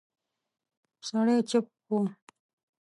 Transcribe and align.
سړی 1.07 1.37
چوپ 1.49 1.65
و. 1.93 1.93